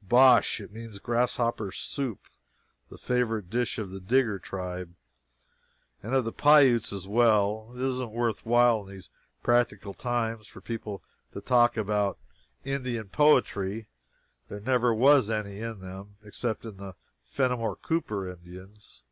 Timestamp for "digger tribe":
4.00-4.94